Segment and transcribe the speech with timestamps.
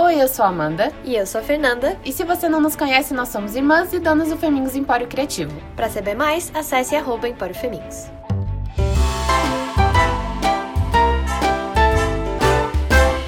[0.00, 0.92] Oi, eu sou a Amanda.
[1.04, 1.98] E eu sou a Fernanda.
[2.04, 5.50] E se você não nos conhece, nós somos irmãs e donas do Femingos Empório Criativo.
[5.74, 8.08] Para saber mais, acesse arroba Empório Femingos.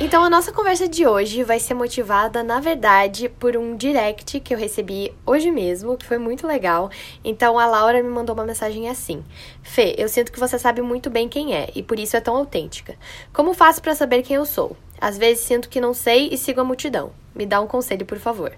[0.00, 4.54] Então, a nossa conversa de hoje vai ser motivada, na verdade, por um direct que
[4.54, 6.88] eu recebi hoje mesmo, que foi muito legal.
[7.24, 9.24] Então, a Laura me mandou uma mensagem assim:
[9.62, 12.37] Fê, eu sinto que você sabe muito bem quem é e por isso é tão
[12.37, 12.96] autêntica.
[13.32, 14.76] Como faço para saber quem eu sou?
[15.01, 17.12] Às vezes sinto que não sei e sigo a multidão.
[17.34, 18.52] Me dá um conselho, por favor.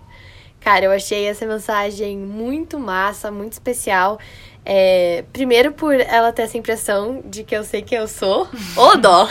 [0.61, 4.19] Cara, eu achei essa mensagem muito massa, muito especial.
[4.65, 8.49] É, primeiro por ela ter essa impressão de que eu sei quem eu sou.
[8.77, 9.29] Ô dó!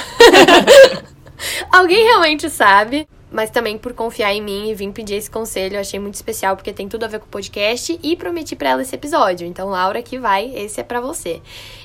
[1.72, 5.76] Alguém realmente sabe mas também por confiar em mim e vir pedir esse conselho.
[5.76, 8.70] Eu achei muito especial porque tem tudo a ver com o podcast e prometi para
[8.70, 9.48] ela esse episódio.
[9.48, 11.42] Então, Laura, que vai, esse é para você.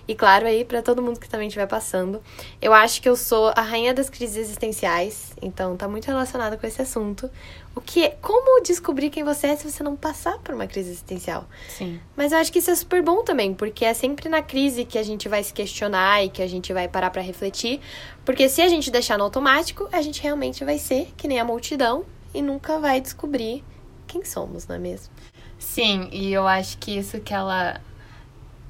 [0.08, 2.22] E claro, aí para todo mundo que também estiver passando.
[2.62, 6.66] Eu acho que eu sou a rainha das crises existenciais, então tá muito relacionado com
[6.66, 7.28] esse assunto.
[7.74, 10.90] O que é, como descobrir quem você é se você não passar por uma crise
[10.90, 11.46] existencial?
[11.68, 12.00] Sim.
[12.16, 14.98] Mas eu acho que isso é super bom também, porque é sempre na crise que
[14.98, 17.80] a gente vai se questionar e que a gente vai parar para refletir,
[18.24, 21.44] porque se a gente deixar no automático, a gente realmente vai ser que nem a
[21.44, 23.62] multidão e nunca vai descobrir
[24.06, 25.12] quem somos, não é mesmo?
[25.58, 27.80] Sim, e eu acho que isso que ela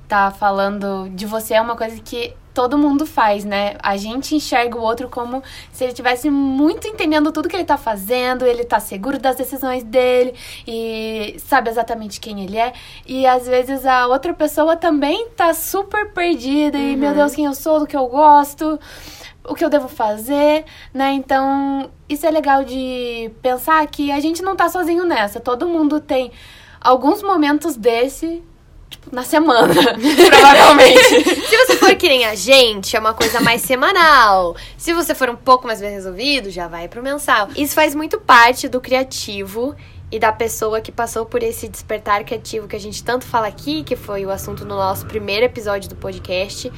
[0.09, 3.77] tá falando de você é uma coisa que todo mundo faz, né?
[3.83, 7.77] A gente enxerga o outro como se ele tivesse muito entendendo tudo que ele tá
[7.77, 10.35] fazendo, ele tá seguro das decisões dele
[10.67, 12.73] e sabe exatamente quem ele é.
[13.07, 16.93] E às vezes a outra pessoa também tá super perdida uhum.
[16.93, 18.81] e meu Deus, quem eu sou, do que eu gosto
[19.49, 21.13] o que eu devo fazer, né?
[21.13, 25.39] Então, isso é legal de pensar que a gente não tá sozinho nessa.
[25.39, 26.33] Todo mundo tem
[26.81, 28.43] alguns momentos desse
[29.11, 29.75] na semana,
[30.29, 31.47] provavelmente.
[31.47, 34.57] Se você for que nem a gente, é uma coisa mais semanal.
[34.77, 37.49] Se você for um pouco mais bem resolvido, já vai pro mensal.
[37.57, 39.75] Isso faz muito parte do criativo
[40.11, 43.83] e da pessoa que passou por esse despertar criativo que a gente tanto fala aqui,
[43.83, 46.71] que foi o assunto no nosso primeiro episódio do podcast.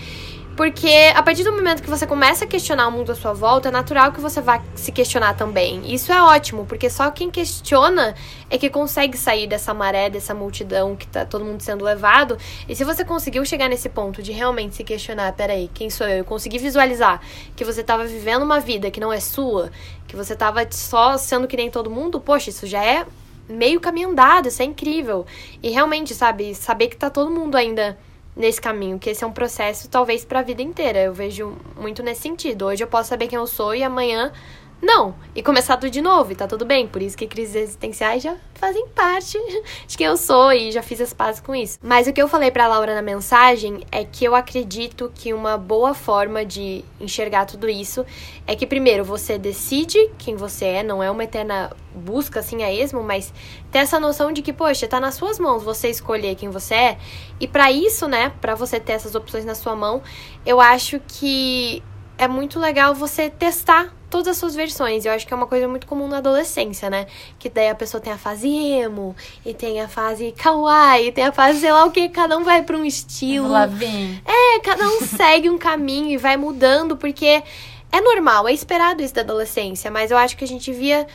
[0.59, 3.69] Porque a partir do momento que você começa a questionar o mundo à sua volta,
[3.69, 5.81] é natural que você vá se questionar também.
[5.95, 8.17] Isso é ótimo, porque só quem questiona
[8.51, 12.37] é que consegue sair dessa maré, dessa multidão que tá todo mundo sendo levado.
[12.69, 16.17] E se você conseguiu chegar nesse ponto de realmente se questionar, peraí, quem sou eu?
[16.17, 17.21] Eu consegui visualizar
[17.55, 19.71] que você estava vivendo uma vida que não é sua,
[20.09, 23.07] que você estava só sendo que nem todo mundo, poxa, isso já é
[23.49, 25.25] meio caminho andado, isso é incrível.
[25.63, 27.97] E realmente, sabe, saber que tá todo mundo ainda
[28.38, 31.00] nesse caminho, que esse é um processo talvez para a vida inteira.
[31.00, 32.66] Eu vejo muito nesse sentido.
[32.66, 34.32] Hoje eu posso saber quem eu sou e amanhã
[34.81, 35.15] não.
[35.34, 36.87] E começar tudo de novo, e tá tudo bem.
[36.87, 39.39] Por isso que crises existenciais já fazem parte
[39.87, 41.78] de quem eu sou e já fiz as pazes com isso.
[41.83, 45.56] Mas o que eu falei pra Laura na mensagem é que eu acredito que uma
[45.56, 48.06] boa forma de enxergar tudo isso
[48.47, 52.72] é que, primeiro, você decide quem você é, não é uma eterna busca assim a
[52.72, 53.33] esmo, mas
[53.72, 56.99] ter essa noção de que, poxa, tá nas suas mãos você escolher quem você é.
[57.41, 60.03] E para isso, né, para você ter essas opções na sua mão,
[60.47, 61.83] eu acho que
[62.16, 65.05] é muito legal você testar todas as suas versões.
[65.05, 67.07] Eu acho que é uma coisa muito comum na adolescência, né?
[67.39, 69.15] Que daí a pessoa tem a fase emo,
[69.45, 72.63] e tem a fase kawaii, tem a fase sei lá o que, cada um vai
[72.63, 73.49] para um estilo.
[73.49, 74.23] Lá vem.
[74.25, 77.43] É, cada um segue um caminho e vai mudando, porque
[77.91, 81.07] é normal, é esperado isso da adolescência, mas eu acho que a gente via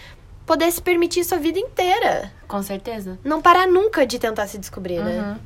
[0.46, 2.32] poder se permitir isso a vida inteira.
[2.48, 3.18] Com certeza.
[3.24, 5.12] Não parar nunca de tentar se descobrir, né?
[5.12, 5.22] uhum.
[5.22, 5.40] né?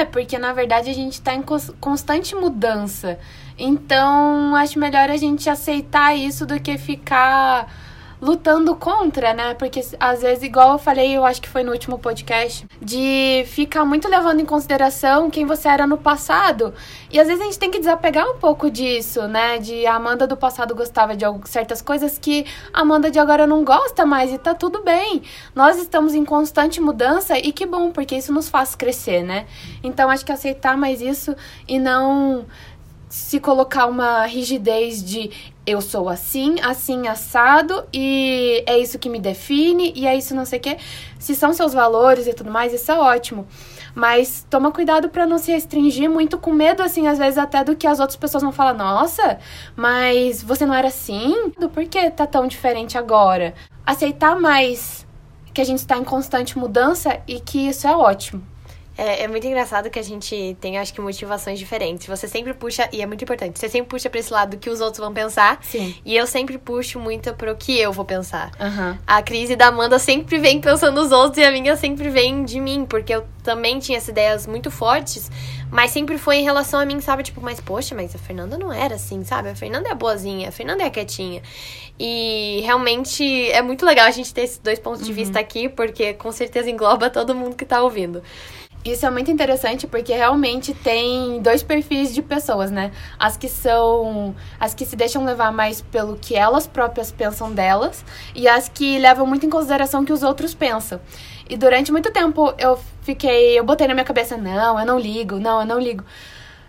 [0.00, 1.42] É, porque na verdade a gente tá em
[1.80, 3.18] constante mudança.
[3.58, 7.66] Então, acho melhor a gente aceitar isso do que ficar
[8.20, 9.54] lutando contra, né?
[9.54, 13.84] Porque às vezes, igual eu falei, eu acho que foi no último podcast, de ficar
[13.84, 16.74] muito levando em consideração quem você era no passado.
[17.10, 19.58] E às vezes a gente tem que desapegar um pouco disso, né?
[19.58, 23.64] De a Amanda do passado gostava de certas coisas que a Amanda de agora não
[23.64, 25.22] gosta mais e tá tudo bem.
[25.54, 29.46] Nós estamos em constante mudança e que bom, porque isso nos faz crescer, né?
[29.82, 31.34] Então acho que aceitar mais isso
[31.66, 32.46] e não
[33.08, 35.30] se colocar uma rigidez de
[35.66, 40.44] eu sou assim, assim assado e é isso que me define e é isso não
[40.44, 40.78] sei o quê.
[41.18, 43.46] Se são seus valores e tudo mais, isso é ótimo.
[43.94, 47.76] Mas toma cuidado para não se restringir muito com medo, assim, às vezes até do
[47.76, 48.74] que as outras pessoas vão falar.
[48.74, 49.38] Nossa,
[49.74, 51.50] mas você não era assim?
[51.50, 53.54] Por que tá tão diferente agora?
[53.84, 55.06] Aceitar mais
[55.52, 58.42] que a gente está em constante mudança e que isso é ótimo.
[58.98, 62.08] É, é muito engraçado que a gente tem, acho que, motivações diferentes.
[62.08, 64.68] Você sempre puxa, e é muito importante, você sempre puxa pra esse lado do que
[64.68, 65.60] os outros vão pensar.
[65.62, 65.94] Sim.
[66.04, 68.50] E eu sempre puxo muito pro que eu vou pensar.
[68.58, 68.98] Aham.
[69.06, 72.58] A crise da Amanda sempre vem pensando nos outros e a minha sempre vem de
[72.58, 75.30] mim, porque eu também tinha essas ideias muito fortes,
[75.70, 77.22] mas sempre foi em relação a mim, sabe?
[77.22, 79.50] Tipo, mas poxa, mas a Fernanda não era assim, sabe?
[79.50, 81.40] A Fernanda é boazinha, a Fernanda é quietinha.
[82.00, 86.14] E realmente é muito legal a gente ter esses dois pontos de vista aqui, porque
[86.14, 88.22] com certeza engloba todo mundo que tá ouvindo.
[88.84, 92.92] Isso é muito interessante porque realmente tem dois perfis de pessoas, né?
[93.18, 94.34] As que são.
[94.58, 98.04] As que se deixam levar mais pelo que elas próprias pensam delas
[98.34, 101.00] e as que levam muito em consideração o que os outros pensam.
[101.50, 103.58] E durante muito tempo eu fiquei.
[103.58, 106.04] Eu botei na minha cabeça: não, eu não ligo, não, eu não ligo.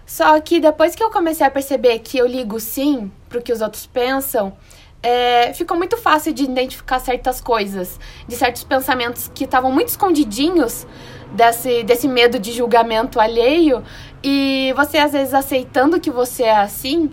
[0.05, 3.61] Só que depois que eu comecei a perceber que eu ligo sim pro que os
[3.61, 4.57] outros pensam,
[5.03, 10.87] é, ficou muito fácil de identificar certas coisas, de certos pensamentos que estavam muito escondidinhos
[11.31, 13.83] desse, desse medo de julgamento alheio.
[14.23, 17.11] E você, às vezes, aceitando que você é assim,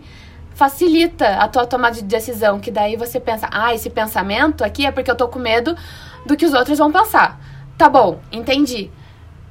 [0.54, 2.58] facilita a tua tomada de decisão.
[2.58, 5.76] Que daí você pensa, ah, esse pensamento aqui é porque eu tô com medo
[6.24, 7.40] do que os outros vão pensar.
[7.78, 8.90] Tá bom, entendi.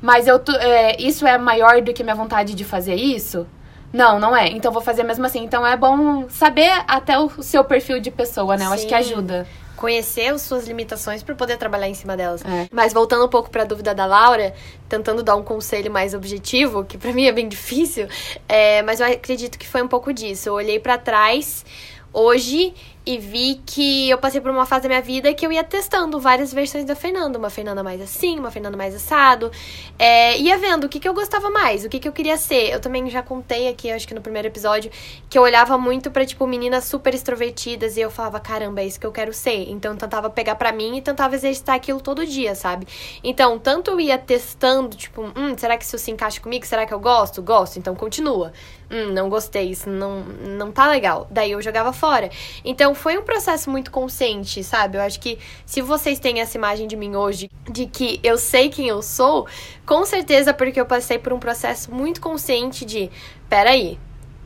[0.01, 3.47] Mas eu é, isso é maior do que minha vontade de fazer isso?
[3.93, 4.49] Não, não é.
[4.49, 5.43] Então vou fazer mesmo assim.
[5.43, 8.65] Então é bom saber até o seu perfil de pessoa, né?
[8.65, 9.47] Eu acho que ajuda.
[9.75, 12.41] Conhecer as suas limitações para poder trabalhar em cima delas.
[12.43, 12.67] É.
[12.71, 14.53] Mas voltando um pouco para a dúvida da Laura,
[14.87, 18.07] tentando dar um conselho mais objetivo, que pra mim é bem difícil,
[18.47, 20.49] é, mas eu acredito que foi um pouco disso.
[20.49, 21.65] Eu olhei pra trás
[22.13, 22.73] hoje
[23.05, 26.19] e vi que eu passei por uma fase da minha vida que eu ia testando
[26.19, 27.37] várias versões da Fernanda.
[27.37, 29.51] Uma Fernanda mais assim, uma Fernanda mais assado.
[29.99, 32.71] É, ia vendo o que, que eu gostava mais, o que, que eu queria ser.
[32.71, 34.89] Eu também já contei aqui, acho que no primeiro episódio,
[35.29, 38.99] que eu olhava muito pra, tipo, meninas super extrovertidas e eu falava, caramba, é isso
[38.99, 39.69] que eu quero ser.
[39.69, 42.87] Então eu tentava pegar pra mim e tentava exercitar aquilo todo dia, sabe?
[43.23, 46.65] Então, tanto eu ia testando, tipo, hum, será que isso se encaixa comigo?
[46.65, 47.41] Será que eu gosto?
[47.41, 48.51] Gosto, então continua.
[48.95, 51.27] Hum, não gostei, isso não, não tá legal.
[51.29, 52.29] Daí eu jogava fora.
[52.63, 54.97] Então foi um processo muito consciente, sabe?
[54.97, 58.69] Eu acho que se vocês têm essa imagem de mim hoje, de que eu sei
[58.69, 59.47] quem eu sou,
[59.85, 63.11] com certeza porque eu passei por um processo muito consciente de,
[63.49, 63.99] peraí,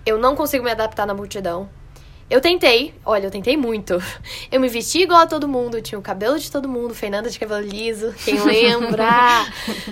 [0.04, 1.70] eu não consigo me adaptar na multidão.
[2.30, 4.02] Eu tentei, olha, eu tentei muito.
[4.52, 7.40] Eu me vesti igual a todo mundo, tinha o cabelo de todo mundo, Fernanda de
[7.40, 9.48] cabelo liso, quem lembra?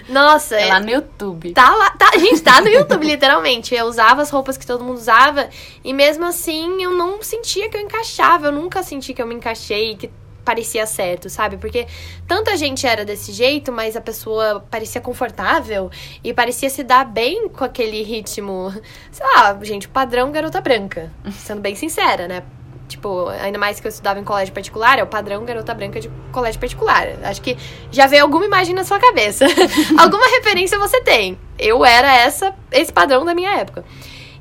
[0.10, 1.54] Nossa, É lá no YouTube.
[1.54, 3.74] Tá lá, tá, gente, tá no YouTube, literalmente.
[3.74, 5.50] Eu usava as roupas que todo mundo usava
[5.84, 8.48] e mesmo assim eu não sentia que eu encaixava.
[8.48, 10.10] Eu nunca senti que eu me encaixei, que
[10.48, 11.58] parecia certo, sabe?
[11.58, 11.86] Porque
[12.26, 15.92] tanta gente era desse jeito, mas a pessoa parecia confortável
[16.24, 18.74] e parecia se dar bem com aquele ritmo.
[19.12, 21.12] Sei lá, gente, padrão garota branca.
[21.36, 22.44] Sendo bem sincera, né?
[22.88, 26.10] Tipo, ainda mais que eu estudava em colégio particular, é o padrão garota branca de
[26.32, 27.10] colégio particular.
[27.24, 27.58] Acho que
[27.92, 29.46] já veio alguma imagem na sua cabeça.
[30.00, 31.38] alguma referência você tem.
[31.60, 33.84] Eu era essa, esse padrão da minha época.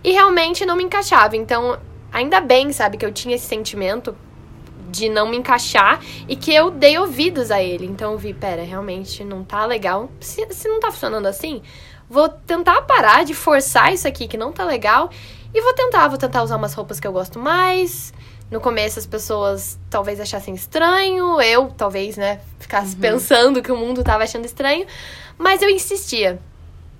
[0.04, 1.36] E realmente não me encaixava.
[1.36, 1.80] Então,
[2.12, 4.14] ainda bem, sabe, que eu tinha esse sentimento
[4.96, 7.86] de não me encaixar e que eu dei ouvidos a ele.
[7.86, 10.10] Então eu vi, pera, realmente não tá legal.
[10.20, 11.62] Se, se não tá funcionando assim,
[12.08, 15.10] vou tentar parar de forçar isso aqui que não tá legal
[15.54, 18.12] e vou tentar, vou tentar usar umas roupas que eu gosto mais.
[18.50, 24.04] No começo as pessoas talvez achassem estranho, eu talvez, né, ficasse pensando que o mundo
[24.04, 24.86] tava achando estranho,
[25.36, 26.38] mas eu insistia.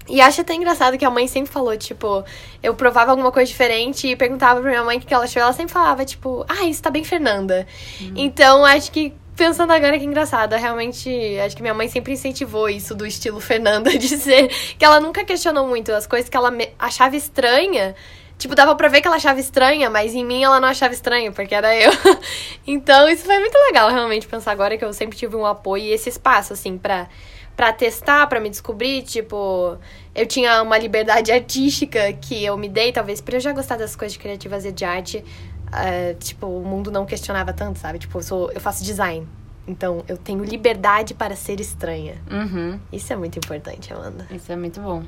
[0.08, 2.24] E acho até engraçado que a mãe sempre falou, tipo,
[2.62, 5.42] eu provava alguma coisa diferente e perguntava pra minha mãe o que ela achou.
[5.42, 7.66] Ela sempre falava, tipo, ah, isso tá bem Fernanda.
[8.14, 11.10] Então, acho que, pensando agora que engraçado, realmente,
[11.44, 14.48] acho que minha mãe sempre incentivou isso do estilo Fernanda, de ser.
[14.78, 17.94] Que ela nunca questionou muito as coisas que ela me- achava estranha.
[18.38, 21.32] Tipo, dava pra ver que ela achava estranha, mas em mim ela não achava estranha,
[21.32, 21.90] porque era eu.
[22.66, 25.90] então, isso foi muito legal, realmente, pensar agora que eu sempre tive um apoio e
[25.90, 27.08] esse espaço, assim, pra
[27.56, 29.78] pra testar, pra me descobrir, tipo,
[30.14, 33.96] eu tinha uma liberdade artística que eu me dei, talvez por eu já gostar das
[33.96, 35.24] coisas criativas e de arte,
[35.72, 37.98] eh, tipo, o mundo não questionava tanto, sabe?
[37.98, 39.26] Tipo, eu, sou, eu faço design,
[39.66, 42.16] então eu tenho liberdade para ser estranha.
[42.30, 42.78] Uhum.
[42.92, 44.26] Isso é muito importante, Amanda.
[44.30, 45.02] Isso é muito bom.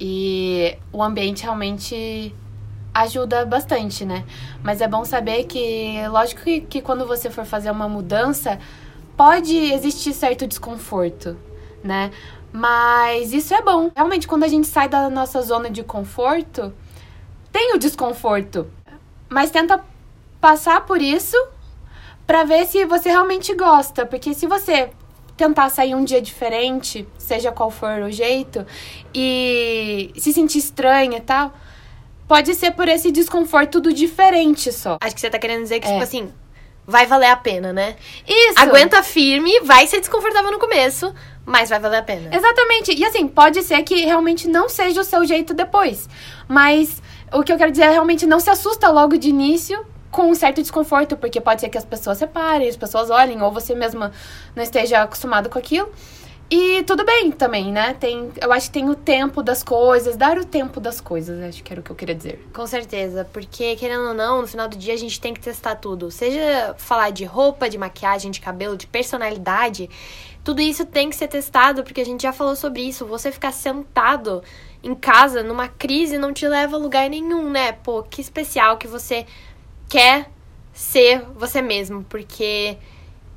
[0.00, 2.34] E o ambiente realmente
[2.92, 4.24] ajuda bastante, né?
[4.62, 8.58] Mas é bom saber que, lógico que, que quando você for fazer uma mudança,
[9.16, 11.36] pode existir certo desconforto,
[11.82, 12.10] né?
[12.52, 13.90] Mas isso é bom.
[13.94, 16.72] Realmente, quando a gente sai da nossa zona de conforto,
[17.52, 18.66] tem o desconforto.
[19.28, 19.84] Mas tenta
[20.40, 21.36] passar por isso
[22.26, 24.06] pra ver se você realmente gosta.
[24.06, 24.90] Porque se você
[25.36, 28.66] tentar sair um dia diferente, seja qual for o jeito,
[29.14, 31.52] e se sentir estranha e tal,
[32.26, 34.98] pode ser por esse desconforto do diferente só.
[35.00, 35.92] Acho que você tá querendo dizer que, É.
[35.92, 36.32] tipo assim,
[36.84, 37.96] vai valer a pena, né?
[38.26, 38.58] Isso!
[38.58, 41.14] Aguenta firme, vai ser desconfortável no começo,
[41.48, 42.28] mas vai valer a pena.
[42.30, 42.94] Exatamente.
[42.94, 46.06] E assim, pode ser que realmente não seja o seu jeito depois.
[46.46, 47.02] Mas
[47.32, 50.34] o que eu quero dizer é realmente não se assusta logo de início com um
[50.34, 54.12] certo desconforto, porque pode ser que as pessoas separem, as pessoas olhem, ou você mesma
[54.54, 55.90] não esteja acostumado com aquilo.
[56.50, 57.92] E tudo bem também, né?
[57.92, 61.62] Tem, eu acho que tem o tempo das coisas, dar o tempo das coisas, acho
[61.62, 62.48] que era o que eu queria dizer.
[62.54, 65.74] Com certeza, porque querendo ou não, no final do dia a gente tem que testar
[65.74, 66.10] tudo.
[66.10, 69.90] Seja falar de roupa, de maquiagem, de cabelo, de personalidade,
[70.48, 73.04] tudo isso tem que ser testado, porque a gente já falou sobre isso.
[73.04, 74.42] Você ficar sentado
[74.82, 77.72] em casa numa crise não te leva a lugar nenhum, né?
[77.72, 79.26] Pô, que especial que você
[79.90, 80.30] quer
[80.72, 82.78] ser você mesmo, porque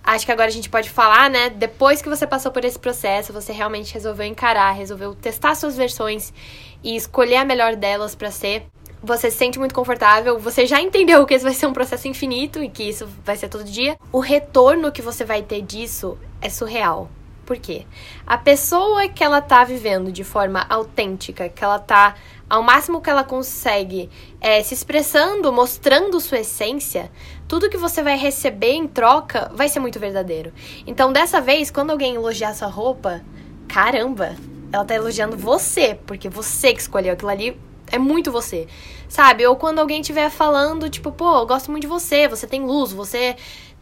[0.01, 1.50] acho que agora a gente pode falar, né?
[1.50, 6.34] Depois que você passou por esse processo, você realmente resolveu encarar, resolveu testar suas versões
[6.82, 8.68] e escolher a melhor delas para ser.
[9.03, 12.63] Você se sente muito confortável, você já entendeu que esse vai ser um processo infinito
[12.63, 13.98] e que isso vai ser todo dia.
[14.13, 17.10] O retorno que você vai ter disso é surreal.
[17.45, 17.86] Por quê?
[18.25, 22.15] A pessoa que ela tá vivendo de forma autêntica, que ela tá
[22.50, 24.10] ao máximo que ela consegue
[24.41, 27.10] é, se expressando, mostrando sua essência,
[27.48, 30.51] tudo que você vai receber em troca vai ser muito verdadeiro.
[30.86, 33.21] Então, dessa vez, quando alguém elogiar sua roupa,
[33.67, 34.36] caramba,
[34.71, 37.57] ela tá elogiando você, porque você que escolheu aquilo ali
[37.91, 38.67] é muito você.
[39.07, 39.45] Sabe?
[39.45, 42.93] Ou quando alguém estiver falando, tipo, pô, eu gosto muito de você, você tem luz,
[42.93, 43.36] você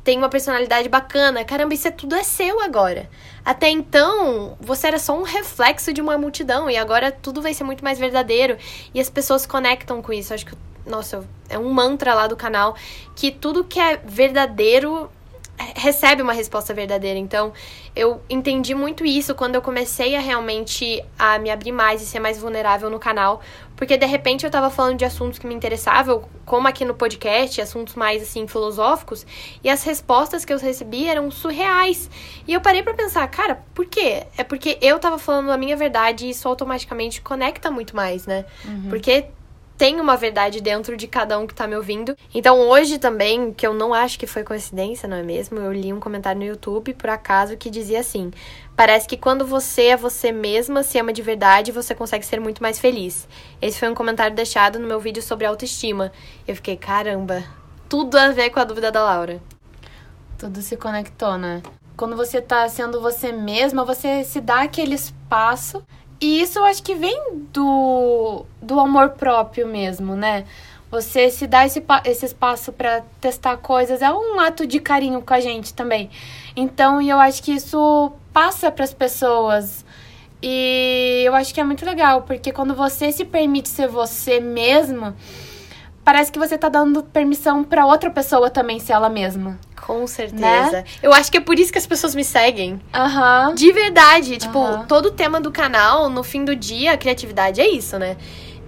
[0.10, 1.46] tem uma personalidade bacana.
[1.46, 3.08] Caramba, isso é tudo é seu agora.
[3.46, 7.64] Até então, você era só um reflexo de uma multidão e agora tudo vai ser
[7.64, 8.58] muito mais verdadeiro
[8.92, 10.34] e as pessoas conectam com isso.
[10.34, 12.76] Acho que, nossa, é um mantra lá do canal
[13.16, 15.12] que tudo que é verdadeiro
[15.76, 17.20] recebe uma resposta verdadeira.
[17.20, 17.54] Então,
[17.96, 22.20] eu entendi muito isso quando eu comecei a realmente a me abrir mais e ser
[22.20, 23.42] mais vulnerável no canal,
[23.80, 27.62] porque de repente eu tava falando de assuntos que me interessavam, como aqui no podcast,
[27.62, 29.26] assuntos mais assim filosóficos,
[29.64, 32.10] e as respostas que eu recebi eram surreais.
[32.46, 34.28] E eu parei para pensar, cara, por quê?
[34.38, 38.44] É porque eu tava falando a minha verdade e isso automaticamente conecta muito mais, né?
[38.66, 38.90] Uhum.
[38.90, 39.28] Porque
[39.80, 42.14] tem uma verdade dentro de cada um que tá me ouvindo.
[42.36, 45.58] Então hoje também, que eu não acho que foi coincidência, não é mesmo?
[45.58, 48.30] Eu li um comentário no YouTube, por acaso, que dizia assim:
[48.76, 52.62] Parece que quando você é você mesma, se ama de verdade, você consegue ser muito
[52.62, 53.26] mais feliz.
[53.62, 56.12] Esse foi um comentário deixado no meu vídeo sobre autoestima.
[56.46, 57.42] Eu fiquei, caramba,
[57.88, 59.42] tudo a ver com a dúvida da Laura.
[60.38, 61.64] Tudo se conectou, né?
[61.96, 65.82] Quando você tá sendo você mesma, você se dá aquele espaço
[66.22, 70.46] e isso eu acho que vem do, do amor próprio mesmo, né?
[70.92, 75.34] Você se dá esse, esse espaço para testar coisas é um ato de carinho com
[75.34, 76.10] a gente também.
[76.56, 79.86] Então, eu acho que isso passa para as pessoas.
[80.42, 85.14] E eu acho que é muito legal, porque quando você se permite ser você mesmo,
[86.10, 89.60] parece que você tá dando permissão para outra pessoa também ser ela mesma.
[89.80, 90.72] Com certeza.
[90.72, 90.84] Né?
[91.04, 92.82] Eu acho que é por isso que as pessoas me seguem.
[92.92, 93.50] Aham.
[93.50, 93.54] Uhum.
[93.54, 94.38] De verdade.
[94.38, 94.88] Tipo, uhum.
[94.88, 98.18] todo o tema do canal, no fim do dia, a criatividade é isso, né?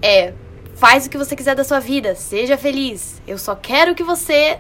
[0.04, 0.36] É.
[0.76, 3.20] Faz o que você quiser da sua vida, seja feliz.
[3.28, 4.60] Eu só quero que você,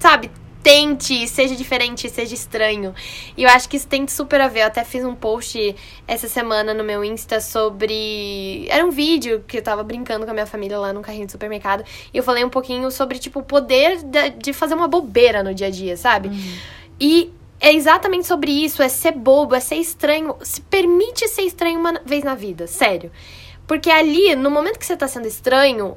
[0.00, 2.94] sabe, tente, seja diferente, seja estranho.
[3.36, 4.60] E eu acho que isso tem super a ver.
[4.60, 5.74] Eu até fiz um post
[6.06, 8.66] essa semana no meu Insta sobre.
[8.68, 11.32] Era um vídeo que eu tava brincando com a minha família lá no carrinho de
[11.32, 11.84] supermercado.
[12.12, 13.98] E eu falei um pouquinho sobre, tipo, o poder
[14.38, 16.28] de fazer uma bobeira no dia a dia, sabe?
[16.28, 16.58] Uhum.
[17.00, 20.36] E é exatamente sobre isso, é ser bobo, é ser estranho.
[20.42, 23.10] Se permite ser estranho uma vez na vida, sério.
[23.66, 25.96] Porque ali, no momento que você tá sendo estranho,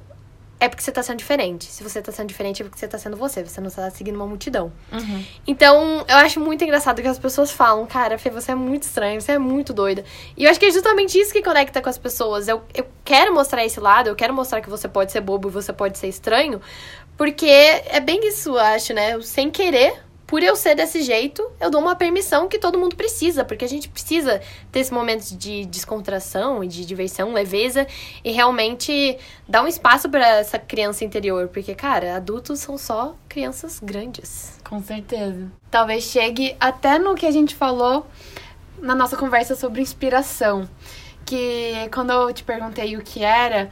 [0.64, 1.66] é porque você tá sendo diferente.
[1.66, 3.44] Se você tá sendo diferente, é porque você tá sendo você.
[3.44, 4.72] Você não tá seguindo uma multidão.
[4.92, 5.26] Uhum.
[5.46, 9.20] Então, eu acho muito engraçado que as pessoas falam, cara, Fê, você é muito estranho,
[9.20, 10.06] você é muito doida.
[10.38, 12.48] E eu acho que é justamente isso que conecta com as pessoas.
[12.48, 15.52] Eu, eu quero mostrar esse lado, eu quero mostrar que você pode ser bobo e
[15.52, 16.62] você pode ser estranho.
[17.18, 19.20] Porque é bem isso, eu acho, né?
[19.22, 20.02] Sem querer,
[20.34, 23.70] por eu ser desse jeito, eu dou uma permissão que todo mundo precisa, porque a
[23.70, 27.86] gente precisa ter esses momentos de descontração e de diversão, leveza
[28.24, 29.16] e realmente
[29.48, 34.60] dar um espaço para essa criança interior, porque cara, adultos são só crianças grandes.
[34.68, 35.52] Com certeza.
[35.70, 38.08] Talvez chegue até no que a gente falou
[38.82, 40.68] na nossa conversa sobre inspiração,
[41.28, 43.70] que quando eu te perguntei o que era,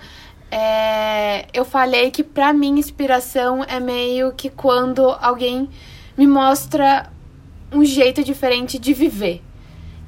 [0.51, 5.67] é, eu falei que para mim inspiração é meio que quando alguém
[6.21, 7.11] me mostra
[7.71, 9.41] um jeito diferente de viver.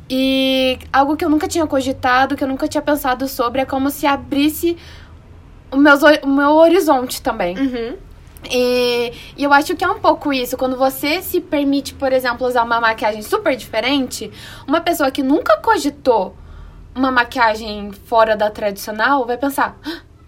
[0.08, 3.89] E algo que eu nunca tinha cogitado, que eu nunca tinha pensado sobre, é como
[3.89, 4.77] se abrisse
[5.72, 7.58] o meu, o meu horizonte também.
[7.58, 7.98] Uhum.
[8.48, 10.55] E, e, eu acho que é um pouco isso.
[10.55, 14.32] Quando você se permite, por exemplo, usar uma maquiagem super diferente,
[14.67, 16.36] uma pessoa que nunca cogitou
[16.93, 19.79] uma maquiagem fora da tradicional vai pensar: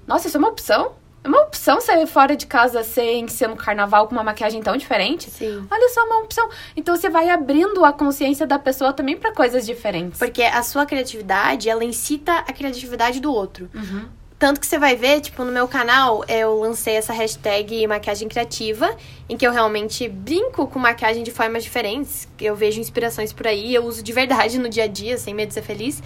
[0.08, 0.94] nossa, isso é uma opção?
[1.26, 4.78] É uma opção sair fora de casa sem ser no carnaval com uma maquiagem tão
[4.78, 5.32] diferente.
[5.32, 5.66] Sim.
[5.72, 6.48] Olha só, uma opção.
[6.78, 10.20] Então você vai abrindo a consciência da pessoa também para coisas diferentes.
[10.20, 13.68] Porque a sua criatividade, ela incita a criatividade do outro.
[13.74, 14.06] Uhum.
[14.38, 18.96] Tanto que você vai ver, tipo, no meu canal, eu lancei essa hashtag maquiagem criativa,
[19.28, 22.28] em que eu realmente brinco com maquiagem de formas diferentes.
[22.40, 25.48] Eu vejo inspirações por aí, eu uso de verdade no dia a dia, sem medo
[25.48, 26.04] de ser feliz.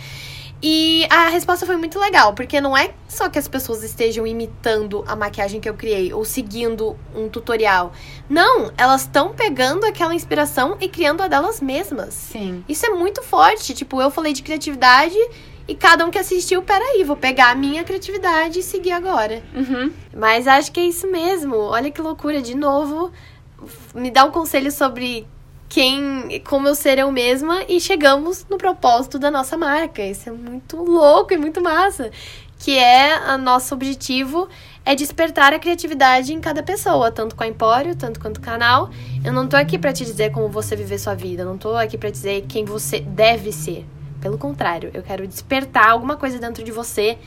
[0.61, 5.03] E a resposta foi muito legal, porque não é só que as pessoas estejam imitando
[5.07, 7.93] a maquiagem que eu criei ou seguindo um tutorial.
[8.29, 12.13] Não, elas estão pegando aquela inspiração e criando a delas mesmas.
[12.13, 12.63] Sim.
[12.67, 13.73] Isso é muito forte.
[13.73, 15.17] Tipo, eu falei de criatividade
[15.65, 19.41] e cada um que assistiu, peraí, vou pegar a minha criatividade e seguir agora.
[19.55, 19.93] Uhum.
[20.13, 21.55] Mas acho que é isso mesmo.
[21.55, 23.11] Olha que loucura, de novo.
[23.93, 25.25] Me dá um conselho sobre
[25.69, 30.01] quem, como eu ser eu mesma e chegamos no propósito da nossa marca.
[30.01, 32.09] Isso é muito louco e muito massa.
[32.57, 34.49] Que é o nosso objetivo
[34.83, 38.89] é despertar a criatividade em cada pessoa, tanto com a Empório, tanto quanto o canal.
[39.23, 41.75] Eu não tô aqui para te dizer como você viver sua vida, eu não tô
[41.75, 43.85] aqui para dizer quem você deve ser.
[44.19, 47.17] Pelo contrário, eu quero despertar alguma coisa dentro de você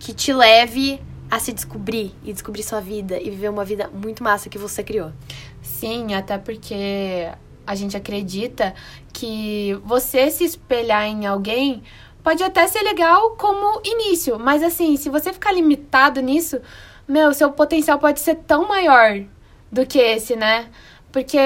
[0.00, 4.24] que te leve a se descobrir e descobrir sua vida e viver uma vida muito
[4.24, 5.12] massa que você criou.
[5.60, 7.28] Sim, até porque
[7.66, 8.74] a gente acredita
[9.12, 11.82] que você se espelhar em alguém
[12.22, 16.60] pode até ser legal como início, mas assim, se você ficar limitado nisso,
[17.06, 19.22] meu, seu potencial pode ser tão maior
[19.70, 20.68] do que esse, né?
[21.10, 21.38] Porque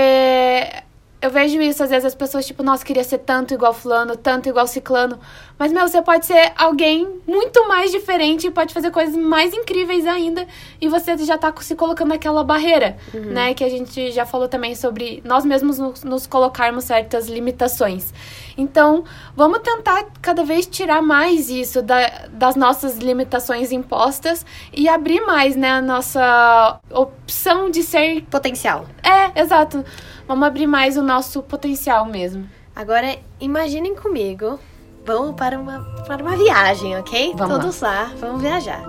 [1.21, 4.49] eu vejo isso, às vezes as pessoas, tipo, nossa, queria ser tanto igual fulano, tanto
[4.49, 5.19] igual ciclano.
[5.59, 10.47] Mas, meu, você pode ser alguém muito mais diferente, pode fazer coisas mais incríveis ainda,
[10.79, 13.33] e você já tá se colocando naquela barreira, uhum.
[13.33, 13.55] né?
[13.55, 18.13] Que a gente já falou também sobre nós mesmos nos, nos colocarmos certas limitações.
[18.59, 19.05] Então,
[19.35, 25.57] vamos tentar cada vez tirar mais isso da, das nossas limitações impostas e abrir mais,
[25.57, 28.25] né, a nossa opção de ser.
[28.31, 28.87] Potencial.
[29.03, 29.85] É, exato.
[30.27, 32.49] Vamos abrir mais o nosso potencial mesmo.
[32.75, 34.59] Agora, imaginem comigo.
[35.05, 37.33] Vamos para uma, para uma viagem, ok?
[37.37, 37.91] Vamos Todos lá.
[37.91, 38.83] lá, vamos viajar.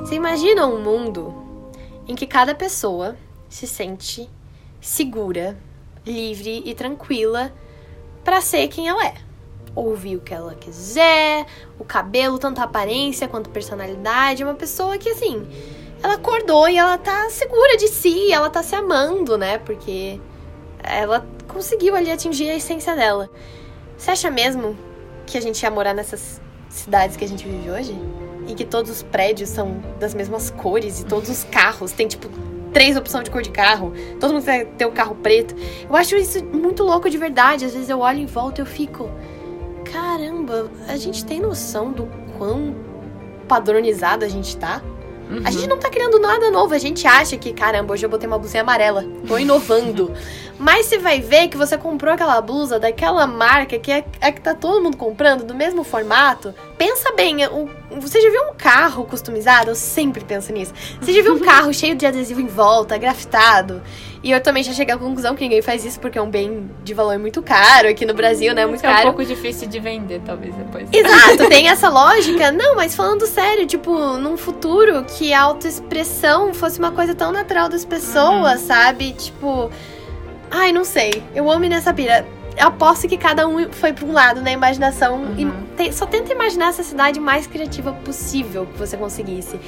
[0.00, 1.34] Você imagina um mundo
[2.08, 3.14] em que cada pessoa
[3.46, 4.28] se sente
[4.80, 5.56] segura,
[6.06, 7.52] livre e tranquila
[8.24, 9.14] para ser quem ela é.
[9.74, 11.44] Ouvir o que ela quiser,
[11.78, 14.44] o cabelo, tanto a aparência quanto a personalidade.
[14.44, 15.46] Uma pessoa que, assim,
[16.02, 19.58] ela acordou e ela tá segura de si, ela tá se amando, né?
[19.58, 20.20] Porque
[20.84, 23.30] ela conseguiu ali atingir a essência dela.
[23.96, 24.76] Você acha mesmo
[25.26, 27.98] que a gente ia morar nessas cidades que a gente vive hoje?
[28.46, 32.28] E que todos os prédios são das mesmas cores e todos os carros têm, tipo,
[32.72, 33.92] três opções de cor de carro.
[34.20, 35.54] Todo mundo vai ter um carro preto.
[35.88, 37.64] Eu acho isso muito louco de verdade.
[37.64, 39.08] Às vezes eu olho em volta e eu fico.
[39.90, 42.74] Caramba, a gente tem noção do quão
[43.48, 44.82] padronizado a gente tá?
[45.30, 45.42] Uhum.
[45.44, 46.74] A gente não tá criando nada novo.
[46.74, 49.04] A gente acha que, caramba, hoje eu botei uma blusinha amarela.
[49.26, 50.12] Tô inovando.
[50.58, 54.40] Mas você vai ver que você comprou aquela blusa daquela marca que é, é que
[54.40, 56.54] tá todo mundo comprando, do mesmo formato.
[56.78, 57.68] Pensa bem, o,
[58.00, 59.70] você já viu um carro customizado?
[59.70, 60.72] Eu sempre penso nisso.
[61.00, 63.82] Você já viu um carro cheio de adesivo em volta, grafitado?
[64.24, 66.70] E eu também já cheguei à conclusão que ninguém faz isso porque é um bem
[66.82, 68.64] de valor muito caro aqui no Brasil, né?
[68.64, 68.96] Muito é caro.
[68.96, 70.88] É um pouco difícil de vender, talvez depois.
[70.90, 72.50] Exato, tem essa lógica.
[72.50, 77.68] Não, mas falando sério, tipo, num futuro que a autoexpressão fosse uma coisa tão natural
[77.68, 78.66] das pessoas, uhum.
[78.66, 79.12] sabe?
[79.12, 79.70] Tipo.
[80.50, 81.22] Ai, não sei.
[81.34, 82.26] Eu amo nessa pira.
[82.56, 85.16] Eu aposto que cada um foi para um lado na imaginação.
[85.16, 85.34] Uhum.
[85.76, 89.60] E te, só tenta imaginar essa cidade mais criativa possível que você conseguisse.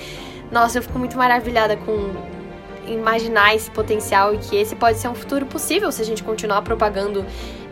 [0.50, 2.10] Nossa, eu fico muito maravilhada com
[2.88, 6.62] imaginar esse potencial e que esse pode ser um futuro possível se a gente continuar
[6.62, 7.24] propagando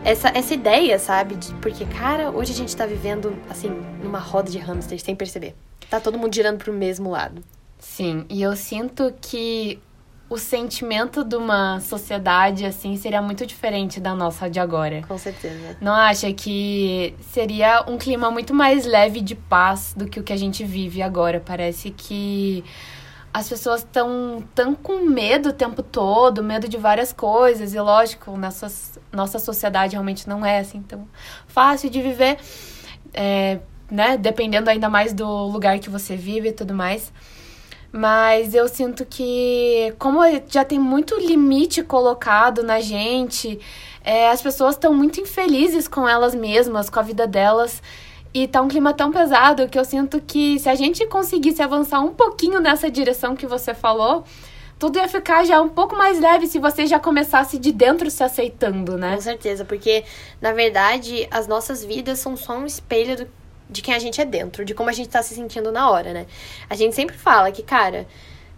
[0.03, 1.37] essa, essa ideia, sabe?
[1.61, 3.69] Porque, cara, hoje a gente tá vivendo, assim,
[4.03, 5.55] numa roda de hamsters sem perceber.
[5.89, 7.43] Tá todo mundo girando pro mesmo lado.
[7.79, 9.79] Sim, e eu sinto que
[10.27, 15.03] o sentimento de uma sociedade assim seria muito diferente da nossa de agora.
[15.07, 15.77] Com certeza.
[15.79, 20.33] Não acha que seria um clima muito mais leve de paz do que o que
[20.33, 21.39] a gente vive agora?
[21.39, 22.63] Parece que
[23.35, 27.73] as pessoas estão tão com medo o tempo todo, medo de várias coisas.
[27.73, 28.71] E lógico, nossa,
[29.11, 31.05] nossa sociedade realmente não é assim tão
[31.45, 32.37] fácil de viver,
[33.13, 33.59] é,
[33.91, 34.15] né?
[34.15, 37.11] Dependendo ainda mais do lugar que você vive e tudo mais.
[37.91, 43.59] Mas eu sinto que, como já tem muito limite colocado na gente,
[44.01, 47.83] é, as pessoas estão muito infelizes com elas mesmas, com a vida delas.
[48.35, 52.01] E tá um clima tão pesado que eu sinto que se a gente conseguisse avançar
[52.01, 54.25] um pouquinho nessa direção que você falou,
[54.77, 58.21] tudo ia ficar já um pouco mais leve se você já começasse de dentro se
[58.21, 59.15] aceitando, né?
[59.15, 60.03] Com certeza, porque
[60.41, 63.27] na verdade as nossas vidas são só um espelho do,
[63.69, 66.11] de quem a gente é dentro, de como a gente tá se sentindo na hora,
[66.11, 66.25] né?
[66.69, 68.05] A gente sempre fala que, cara,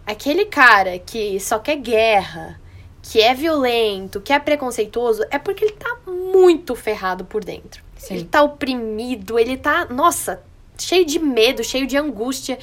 [0.04, 2.60] aquele cara que só quer guerra,
[3.00, 7.86] que é violento, que é preconceituoso, é porque ele tá muito ferrado por dentro.
[7.98, 8.14] Sim.
[8.14, 10.40] Ele tá oprimido, ele tá, nossa,
[10.78, 12.58] cheio de medo, cheio de angústia.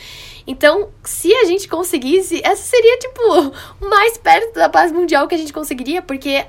[0.48, 3.22] Então, se a gente conseguisse, essa seria, tipo,
[3.82, 6.46] o mais perto da paz mundial que a gente conseguiria, porque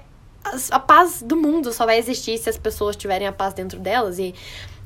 [0.70, 4.18] a, paz do mundo só vai existir se as pessoas tiverem a paz dentro delas.
[4.18, 4.34] E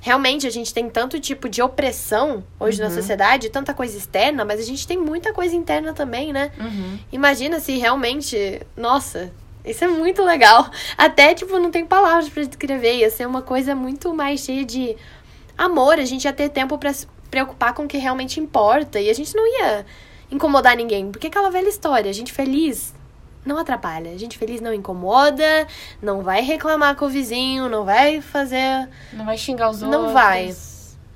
[0.00, 4.58] realmente a gente tem tanto tipo de opressão hoje na sociedade, tanta coisa externa, mas
[4.60, 6.50] a gente tem muita coisa interna também, né?
[6.58, 6.98] Uhum.
[7.12, 9.30] Imagina se realmente, nossa,
[9.70, 10.68] isso é muito legal.
[10.96, 14.96] Até tipo não tem palavras pra descrever, ia ser uma coisa muito mais cheia de
[15.56, 19.08] amor, a gente ia ter tempo pra se preocupar com o que realmente importa e
[19.08, 19.86] a gente não ia
[20.30, 22.94] incomodar ninguém, porque aquela velha história, a gente feliz
[23.44, 24.10] não atrapalha.
[24.12, 25.66] A gente feliz não incomoda,
[26.02, 30.12] não vai reclamar com o vizinho, não vai fazer Não vai xingar os Não outros.
[30.12, 30.54] vai.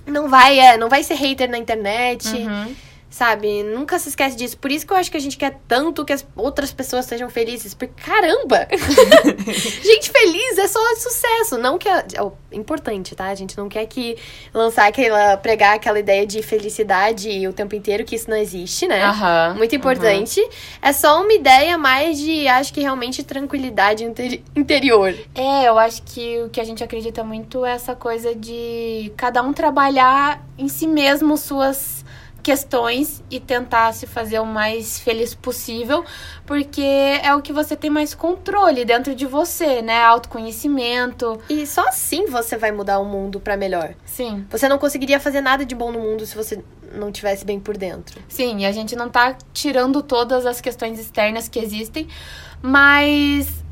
[0.06, 2.26] não vai, é, não vai ser hater na internet.
[2.28, 2.74] Uhum.
[3.14, 3.62] Sabe?
[3.62, 4.58] Nunca se esquece disso.
[4.58, 7.30] Por isso que eu acho que a gente quer tanto que as outras pessoas sejam
[7.30, 7.72] felizes.
[7.72, 8.66] Porque, caramba!
[9.84, 11.56] gente feliz é só sucesso.
[11.56, 11.88] Não que.
[11.88, 13.26] É ó, importante, tá?
[13.26, 14.16] A gente não quer que
[14.52, 15.36] lançar aquela.
[15.36, 19.04] pregar aquela ideia de felicidade o tempo inteiro, que isso não existe, né?
[19.04, 20.40] Aham, Muito importante.
[20.82, 25.14] É só uma ideia mais de, acho que realmente, tranquilidade interi- interior.
[25.36, 29.40] É, eu acho que o que a gente acredita muito é essa coisa de cada
[29.40, 32.03] um trabalhar em si mesmo suas
[32.44, 36.04] questões e tentar se fazer o mais feliz possível,
[36.44, 36.82] porque
[37.22, 40.02] é o que você tem mais controle dentro de você, né?
[40.02, 41.40] Autoconhecimento.
[41.48, 43.94] E só assim você vai mudar o mundo pra melhor.
[44.04, 44.46] Sim.
[44.50, 47.78] Você não conseguiria fazer nada de bom no mundo se você não tivesse bem por
[47.78, 48.20] dentro.
[48.28, 52.06] Sim, e a gente não tá tirando todas as questões externas que existem,
[52.60, 53.64] mas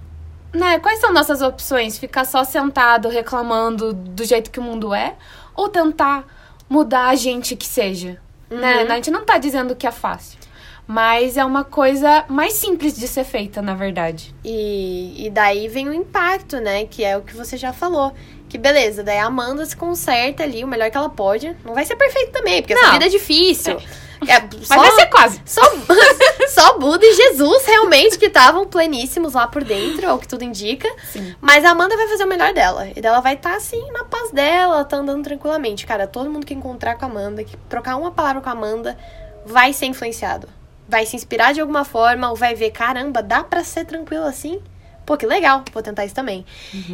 [0.51, 1.99] né, quais são nossas opções?
[1.99, 5.15] Ficar só sentado reclamando do jeito que o mundo é
[5.55, 6.25] ou tentar
[6.71, 8.19] mudar a gente que seja?
[8.53, 8.87] Né?
[8.88, 10.38] A gente não tá dizendo que é fácil,
[10.87, 14.35] mas é uma coisa mais simples de ser feita, na verdade.
[14.45, 16.85] E, e daí vem o impacto, né?
[16.85, 18.12] Que é o que você já falou.
[18.49, 21.57] Que beleza, daí a Amanda se conserta ali o melhor que ela pode.
[21.65, 22.93] Não vai ser perfeito também, porque essa Não.
[22.93, 23.79] vida é difícil.
[24.29, 25.41] É, Mas só, vai ser quase.
[25.45, 25.62] só,
[26.62, 30.44] só Buda e Jesus realmente que estavam pleníssimos lá por dentro, é o que tudo
[30.44, 30.88] indica.
[31.11, 31.35] Sim.
[31.40, 32.88] Mas a Amanda vai fazer o melhor dela.
[32.94, 35.85] E dela vai estar assim, na paz dela, tá andando tranquilamente.
[35.85, 38.96] Cara, todo mundo que encontrar com a Amanda, que trocar uma palavra com a Amanda,
[39.44, 40.48] vai ser influenciado.
[40.88, 44.61] Vai se inspirar de alguma forma, ou vai ver, caramba, dá pra ser tranquilo assim?
[45.05, 46.45] Pô, que legal, vou tentar isso também.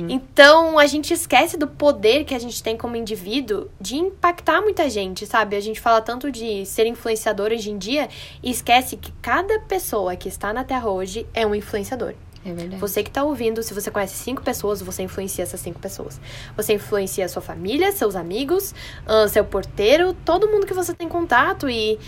[0.09, 4.89] Então, a gente esquece do poder que a gente tem como indivíduo de impactar muita
[4.89, 5.57] gente, sabe?
[5.57, 8.09] A gente fala tanto de ser influenciador hoje em dia
[8.43, 12.15] e esquece que cada pessoa que está na Terra hoje é um influenciador.
[12.45, 12.81] É verdade.
[12.81, 16.21] Você que tá ouvindo, se você conhece cinco pessoas, você influencia essas cinco pessoas.
[16.57, 18.75] Você influencia a sua família, seus amigos,
[19.07, 21.99] ahn, seu porteiro, todo mundo que você tem contato e.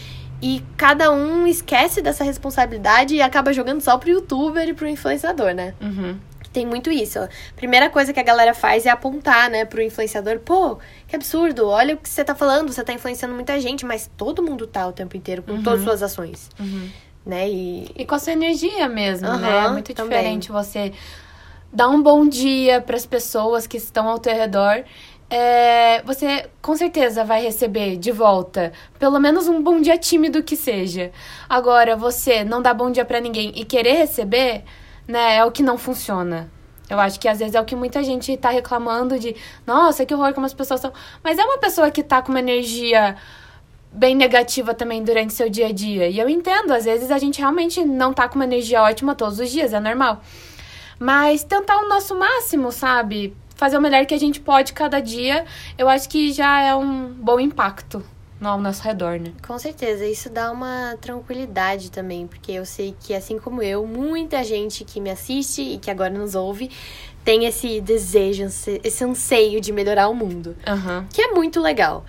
[0.42, 5.52] E cada um esquece dessa responsabilidade e acaba jogando só pro youtuber e pro influenciador,
[5.54, 5.74] né?
[5.80, 6.16] Uhum.
[6.52, 7.20] Tem muito isso.
[7.20, 7.28] ó.
[7.54, 10.38] Primeira coisa que a galera faz é apontar, né, pro influenciador.
[10.40, 14.10] Pô, que absurdo, olha o que você tá falando, você tá influenciando muita gente, mas
[14.16, 16.88] todo mundo tá o tempo inteiro com todas as suas ações, Uhum.
[17.24, 17.48] né?
[17.48, 19.66] E, E com a sua energia mesmo, né?
[19.66, 20.18] É muito também.
[20.18, 20.92] diferente você
[21.72, 24.84] dar um bom dia para as pessoas que estão ao teu redor.
[25.28, 30.56] É, você com certeza vai receber de volta pelo menos um bom dia tímido que
[30.56, 31.12] seja.
[31.48, 34.64] Agora, você não dar bom dia para ninguém e querer receber,
[35.06, 36.50] né, é o que não funciona.
[36.88, 40.12] Eu acho que às vezes é o que muita gente tá reclamando de, nossa, que
[40.12, 40.92] horror como as pessoas são.
[41.22, 43.16] Mas é uma pessoa que tá com uma energia
[43.92, 46.08] bem negativa também durante seu dia a dia.
[46.08, 49.38] E eu entendo, às vezes a gente realmente não tá com uma energia ótima todos
[49.38, 50.20] os dias, é normal.
[51.00, 53.34] Mas tentar o nosso máximo, sabe?
[53.56, 55.46] Fazer o melhor que a gente pode cada dia,
[55.78, 58.04] eu acho que já é um bom impacto
[58.38, 59.32] no- ao nosso redor, né?
[59.46, 64.44] Com certeza, isso dá uma tranquilidade também, porque eu sei que, assim como eu, muita
[64.44, 66.70] gente que me assiste e que agora nos ouve
[67.24, 68.44] tem esse desejo,
[68.84, 71.06] esse anseio de melhorar o mundo, Aham.
[71.12, 72.04] que é muito legal.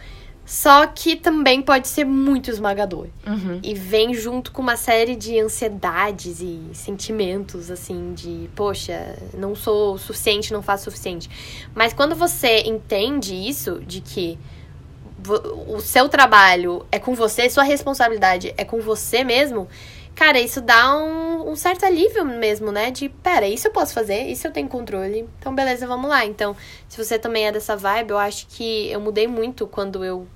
[0.46, 3.08] Só que também pode ser muito esmagador.
[3.26, 3.60] Uhum.
[3.64, 9.94] E vem junto com uma série de ansiedades e sentimentos, assim, de, poxa, não sou
[9.94, 11.30] o suficiente, não faço o suficiente.
[11.74, 14.38] Mas quando você entende isso, de que
[15.68, 19.68] o seu trabalho é com você, sua responsabilidade é com você mesmo,
[20.16, 22.92] cara, isso dá um, um certo alívio mesmo, né?
[22.92, 26.26] De, pera, isso eu posso fazer, isso eu tenho controle, então beleza, vamos lá.
[26.26, 26.56] Então,
[26.88, 30.28] se você também é dessa vibe, eu acho que eu mudei muito quando eu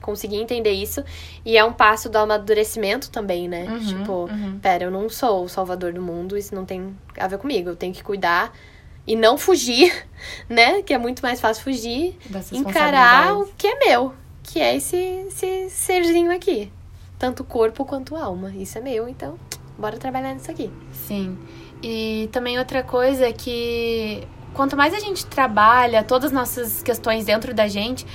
[0.00, 1.02] consegui entender isso.
[1.44, 3.64] E é um passo do amadurecimento também, né?
[3.64, 4.58] Uhum, tipo, uhum.
[4.60, 7.68] pera, eu não sou o salvador do mundo, isso não tem a ver comigo.
[7.68, 8.52] Eu tenho que cuidar
[9.06, 9.92] e não fugir,
[10.48, 10.82] né?
[10.82, 12.16] Que é muito mais fácil fugir.
[12.52, 16.70] Encarar o que é meu, que é esse, esse serzinho aqui.
[17.18, 18.50] Tanto corpo quanto alma.
[18.50, 19.38] Isso é meu, então
[19.78, 20.70] bora trabalhar nisso aqui.
[20.92, 21.38] Sim.
[21.82, 27.26] E também outra coisa é que quanto mais a gente trabalha todas as nossas questões
[27.26, 28.06] dentro da gente,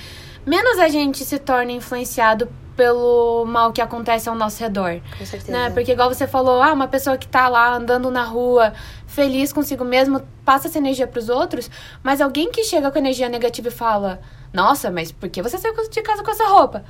[0.46, 5.02] menos a gente se torna influenciado pelo mal que acontece ao nosso redor.
[5.18, 5.52] Com certeza.
[5.52, 5.70] Né?
[5.70, 8.74] Porque igual você falou, ah, uma pessoa que tá lá andando na rua,
[9.06, 11.70] feliz consigo mesmo, passa essa energia pros outros,
[12.02, 14.20] mas alguém que chega com energia negativa e fala:
[14.52, 16.84] "Nossa, mas por que você saiu de casa com essa roupa?"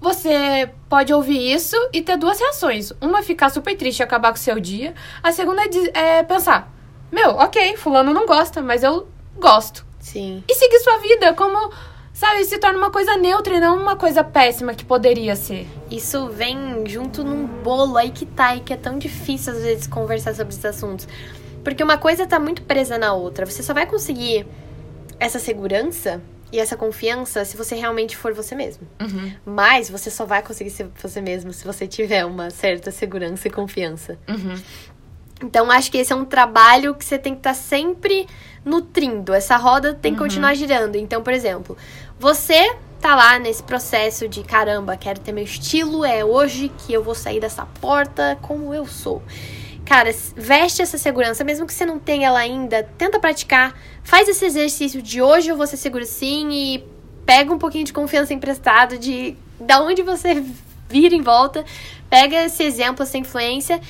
[0.00, 2.92] Você pode ouvir isso e ter duas reações.
[3.00, 4.94] Uma, ficar super triste e acabar com o seu dia.
[5.22, 6.72] A segunda é, é pensar:
[7.10, 9.84] Meu, ok, Fulano não gosta, mas eu gosto.
[10.00, 10.44] Sim.
[10.48, 11.72] E seguir sua vida como
[12.12, 15.66] sabe, se torna uma coisa neutra e não uma coisa péssima que poderia ser.
[15.90, 19.86] Isso vem junto num bolo aí que tá e que é tão difícil às vezes
[19.86, 21.06] conversar sobre esses assuntos.
[21.62, 23.44] Porque uma coisa tá muito presa na outra.
[23.44, 24.46] Você só vai conseguir
[25.18, 28.86] essa segurança e essa confiança se você realmente for você mesmo.
[29.00, 29.32] Uhum.
[29.44, 33.50] Mas você só vai conseguir ser você mesmo se você tiver uma certa segurança e
[33.50, 34.18] confiança.
[34.28, 34.54] Uhum.
[35.42, 38.26] Então acho que esse é um trabalho que você tem que estar tá sempre
[38.64, 39.34] nutrindo.
[39.34, 40.26] Essa roda tem que uhum.
[40.26, 40.96] continuar girando.
[40.96, 41.76] Então, por exemplo,
[42.18, 47.02] você tá lá nesse processo de caramba, quero ter meu estilo, é hoje que eu
[47.02, 49.22] vou sair dessa porta como eu sou.
[49.86, 53.72] Cara, veste essa segurança, mesmo que você não tenha ela ainda, tenta praticar,
[54.02, 56.84] faz esse exercício de hoje eu vou ser seguro sim e
[57.24, 60.44] pega um pouquinho de confiança emprestado de da onde você
[60.90, 61.64] vira em volta,
[62.10, 63.80] pega esse exemplo, essa influência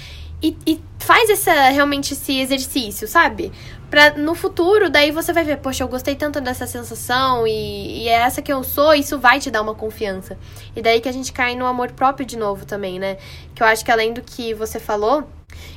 [0.43, 3.51] e, e faz essa realmente esse exercício, sabe?
[3.91, 8.09] Pra no futuro, daí você vai ver, poxa, eu gostei tanto dessa sensação e, e
[8.09, 10.37] é essa que eu sou, isso vai te dar uma confiança.
[10.75, 13.17] E daí que a gente cai no amor próprio de novo também, né?
[13.55, 15.29] Que eu acho que além do que você falou,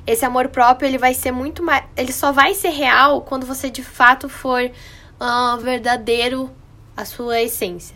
[0.08, 1.84] esse amor próprio, ele vai ser muito mais.
[1.96, 6.50] Ele só vai ser real quando você de fato for uh, verdadeiro
[6.98, 7.96] a sua essência.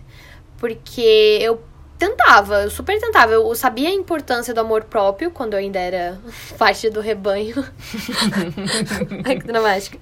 [0.58, 1.62] Porque eu
[2.04, 3.32] tentava, eu super tentava.
[3.32, 6.20] Eu sabia a importância do amor próprio quando eu ainda era
[6.60, 7.56] parte do rebanho.
[9.24, 9.98] Ai, que dramática.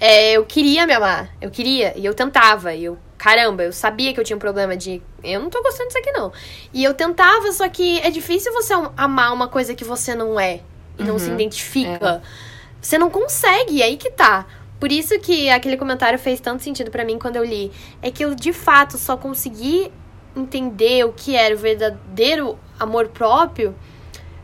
[0.00, 4.14] É, eu queria me amar, eu queria, e eu tentava, e eu, caramba, eu sabia
[4.14, 5.02] que eu tinha um problema de.
[5.24, 6.32] Eu não tô gostando disso aqui, não.
[6.72, 10.60] E eu tentava, só que é difícil você amar uma coisa que você não é
[10.98, 11.34] e não se uhum.
[11.34, 12.22] identifica.
[12.24, 12.52] É.
[12.80, 14.46] Você não consegue, é aí que tá.
[14.78, 17.70] Por isso que aquele comentário fez tanto sentido para mim quando eu li.
[18.00, 19.92] É que eu, de fato, só consegui
[20.36, 23.74] entender o que era o verdadeiro amor próprio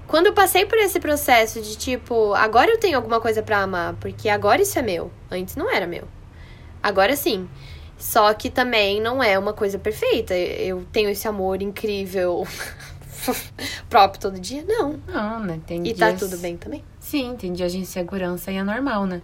[0.08, 3.94] quando eu passei por esse processo de tipo, agora eu tenho alguma coisa para amar,
[4.00, 5.12] porque agora isso é meu.
[5.30, 6.04] Antes não era meu.
[6.82, 7.46] Agora sim.
[7.98, 10.34] Só que também não é uma coisa perfeita.
[10.34, 12.46] Eu tenho esse amor incrível
[13.90, 14.64] próprio todo dia?
[14.66, 14.98] Não.
[15.06, 15.60] Não, né?
[15.66, 16.20] Tem e tá dias...
[16.20, 16.82] tá tudo bem também?
[16.98, 19.20] Sim, tem dias de insegurança e é normal, né?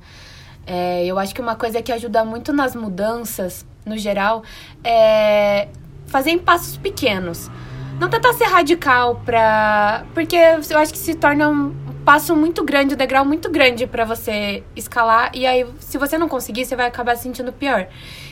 [0.66, 4.42] É, eu acho que uma coisa que ajuda muito nas mudanças, no geral,
[4.82, 5.68] é
[6.14, 7.50] fazer em passos pequenos.
[7.98, 10.04] Não tentar ser radical pra.
[10.14, 11.72] Porque eu acho que se torna
[12.04, 15.30] passo muito grande, um degrau muito grande para você escalar.
[15.34, 17.88] E aí, se você não conseguir, você vai acabar se sentindo pior.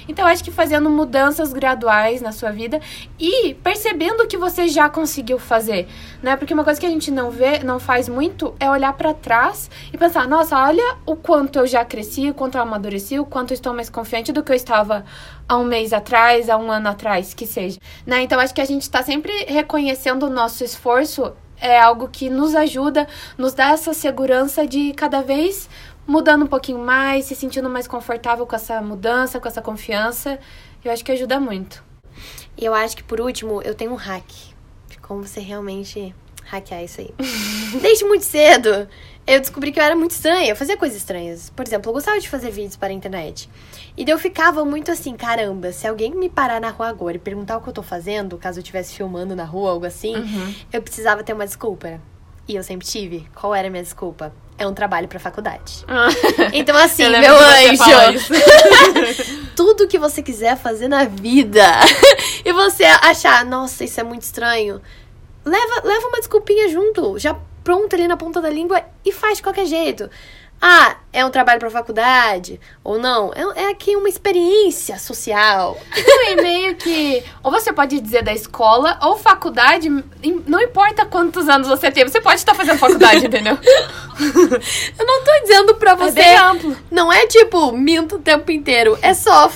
[0.08, 2.80] Então, acho que fazendo mudanças graduais na sua vida
[3.18, 5.88] e percebendo o que você já conseguiu fazer,
[6.22, 6.36] né?
[6.36, 9.70] Porque uma coisa que a gente não vê, não faz muito, é olhar para trás
[9.92, 13.52] e pensar: nossa, olha o quanto eu já cresci, o quanto eu amadureci, o quanto
[13.52, 15.04] eu estou mais confiante do que eu estava
[15.48, 17.78] há um mês atrás, há um ano atrás, que seja.
[18.04, 18.22] Né?
[18.22, 21.32] Então, acho que a gente está sempre reconhecendo o nosso esforço
[21.62, 23.06] é algo que nos ajuda,
[23.38, 25.68] nos dá essa segurança de cada vez
[26.04, 30.38] mudando um pouquinho mais, se sentindo mais confortável com essa mudança, com essa confiança.
[30.84, 31.82] Eu acho que ajuda muito.
[32.56, 34.26] E eu acho que por último, eu tenho um hack
[34.88, 36.12] de como você realmente
[36.44, 37.14] hackear isso aí.
[37.80, 38.88] Desde muito cedo,
[39.26, 41.50] eu descobri que eu era muito estranha, eu fazia coisas estranhas.
[41.50, 43.48] Por exemplo, eu gostava de fazer vídeos para a internet.
[43.96, 47.20] E daí eu ficava muito assim, caramba, se alguém me parar na rua agora e
[47.20, 50.54] perguntar o que eu tô fazendo, caso eu estivesse filmando na rua, algo assim, uhum.
[50.72, 52.00] eu precisava ter uma desculpa.
[52.48, 53.28] E eu sempre tive.
[53.34, 54.32] Qual era a minha desculpa?
[54.58, 55.84] É um trabalho pra faculdade.
[55.86, 56.08] Ah.
[56.52, 58.34] Então, assim, meu anjo.
[59.54, 61.62] tudo que você quiser fazer na vida
[62.44, 64.80] e você achar, nossa, isso é muito estranho,
[65.44, 67.18] leva, leva uma desculpinha junto.
[67.18, 70.08] Já pronto ali na ponta da língua e faz de qualquer jeito.
[70.64, 73.32] Ah, é um trabalho para faculdade ou não?
[73.34, 75.76] É, é, aqui uma experiência social.
[76.24, 77.24] E meio que.
[77.42, 79.88] Ou você pode dizer da escola ou faculdade,
[80.46, 83.58] não importa quantos anos você tem, você pode estar fazendo faculdade, entendeu?
[84.96, 86.20] Eu não tô dizendo pra é você.
[86.20, 86.76] É bem amplo.
[86.88, 88.96] Não é tipo, minto o tempo inteiro.
[89.02, 89.50] É só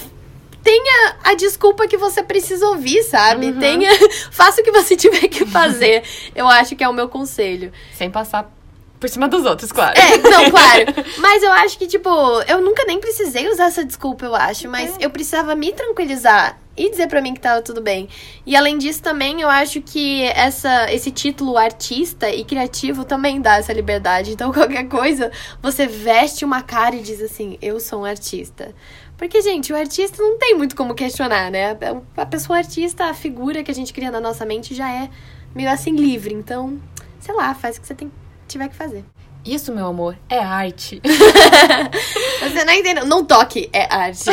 [0.67, 3.47] tenha a desculpa que você precisa ouvir, sabe?
[3.47, 3.61] Uhum.
[3.61, 3.89] Tenha,
[4.33, 6.03] faça o que você tiver que fazer.
[6.35, 7.73] Eu acho que é o meu conselho.
[7.95, 8.53] Sem passar
[8.99, 9.97] por cima dos outros, claro.
[9.97, 10.87] É, não, claro.
[11.19, 12.11] Mas eu acho que, tipo,
[12.49, 14.69] eu nunca nem precisei usar essa desculpa, eu acho.
[14.69, 15.05] Mas é.
[15.05, 18.09] eu precisava me tranquilizar e dizer pra mim que tava tudo bem.
[18.45, 23.57] E além disso também, eu acho que essa esse título artista e criativo também dá
[23.57, 24.33] essa liberdade.
[24.33, 25.31] Então qualquer coisa,
[25.63, 28.75] você veste uma cara e diz assim: "Eu sou um artista".
[29.17, 31.77] Porque, gente, o artista não tem muito como questionar, né?
[32.17, 35.09] A pessoa artista, a figura que a gente cria na nossa mente já é
[35.55, 36.35] meio assim livre.
[36.35, 36.79] Então,
[37.19, 38.13] sei lá, faz o que você tem,
[38.47, 39.05] tiver que fazer.
[39.47, 41.01] Isso, meu amor, é arte.
[42.43, 43.07] Você não entendeu?
[43.07, 44.29] Não toque, é arte.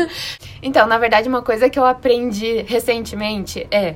[0.62, 3.94] então, na verdade, uma coisa que eu aprendi recentemente é.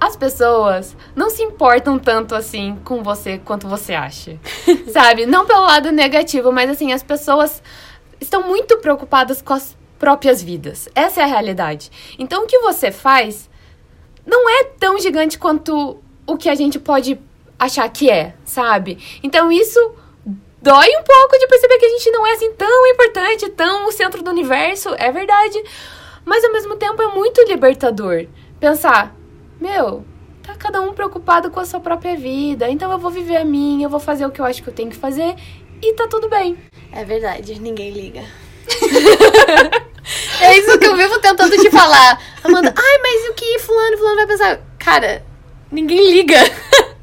[0.00, 4.36] As pessoas não se importam tanto assim com você quanto você acha.
[4.92, 5.26] Sabe?
[5.26, 7.62] Não pelo lado negativo, mas assim, as pessoas
[8.20, 10.88] estão muito preocupadas com as próprias vidas.
[10.94, 11.90] Essa é a realidade.
[12.18, 13.50] Então, o que você faz
[14.26, 17.20] não é tão gigante quanto o que a gente pode
[17.58, 18.98] achar que é, sabe?
[19.22, 19.78] Então, isso
[20.62, 23.92] dói um pouco de perceber que a gente não é assim tão importante, tão o
[23.92, 25.62] centro do universo, é verdade.
[26.24, 28.26] Mas ao mesmo tempo é muito libertador
[28.58, 29.16] pensar,
[29.60, 30.04] meu,
[30.42, 33.86] tá cada um preocupado com a sua própria vida, então eu vou viver a minha,
[33.86, 35.34] eu vou fazer o que eu acho que eu tenho que fazer
[35.82, 36.58] e tá tudo bem.
[36.92, 38.22] É verdade, ninguém liga.
[40.40, 42.20] é isso que eu vivo tentando te falar.
[42.42, 44.60] Amanda, ai, mas o que fulano, fulano vai pensar?
[44.78, 45.24] Cara,
[45.70, 46.38] ninguém liga.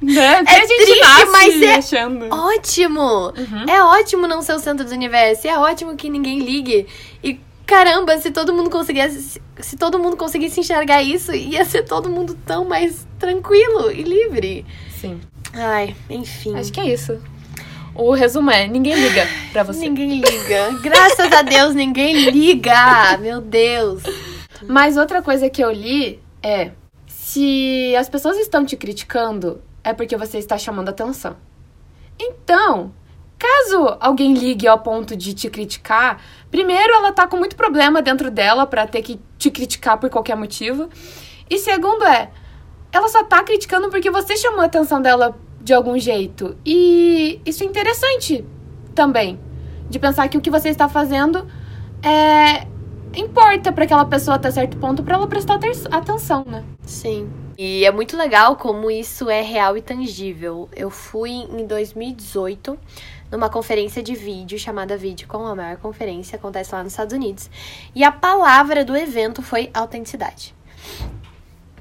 [0.02, 0.44] Né?
[0.48, 1.00] É triste,
[1.32, 2.28] mas é achando.
[2.32, 3.34] ótimo.
[3.36, 3.66] Uhum.
[3.68, 5.48] É ótimo não ser o centro do universo.
[5.48, 6.86] É ótimo que ninguém ligue.
[7.24, 12.10] E caramba, se todo mundo conseguisse, se todo mundo conseguisse enxergar isso, ia ser todo
[12.10, 14.66] mundo tão mais tranquilo e livre.
[15.02, 15.20] Sim.
[15.54, 16.56] Ai, enfim.
[16.56, 17.20] Acho que é isso.
[17.98, 19.90] O resumo é: ninguém liga pra você.
[19.90, 20.80] Ninguém liga.
[20.82, 23.18] Graças a Deus, ninguém liga.
[23.20, 24.04] Meu Deus.
[24.68, 26.72] Mas outra coisa que eu li é:
[27.08, 31.36] se as pessoas estão te criticando, é porque você está chamando atenção.
[32.20, 32.94] Então,
[33.38, 38.30] caso alguém ligue ao ponto de te criticar, primeiro ela tá com muito problema dentro
[38.30, 40.90] dela para ter que te criticar por qualquer motivo.
[41.50, 42.30] E segundo é,
[42.92, 46.56] ela só tá criticando porque você chamou a atenção dela de algum jeito.
[46.66, 48.44] E isso é interessante
[48.96, 49.38] também.
[49.90, 51.46] De pensar que o que você está fazendo
[52.02, 52.66] é
[53.14, 55.60] importa para aquela pessoa até certo ponto para ela prestar
[55.92, 56.64] atenção, né?
[56.84, 57.30] Sim.
[57.58, 60.70] E é muito legal como isso é real e tangível.
[60.74, 62.78] Eu fui em 2018
[63.30, 67.50] numa conferência de vídeo chamada Vídeo com a maior conferência, acontece lá nos Estados Unidos.
[67.94, 70.56] E a palavra do evento foi autenticidade.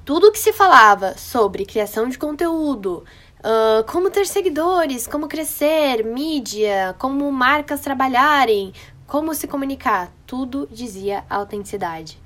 [0.04, 3.04] Tudo que se falava sobre criação de conteúdo,
[3.46, 8.72] Uh, como ter seguidores, como crescer, mídia, como marcas trabalharem,
[9.06, 10.10] como se comunicar.
[10.26, 12.18] Tudo dizia autenticidade.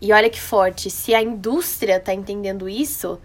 [0.00, 3.18] E olha que forte, se a indústria está entendendo isso,